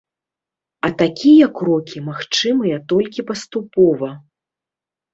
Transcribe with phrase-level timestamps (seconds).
[0.87, 4.09] А такія крокі магчымыя толькі паступова.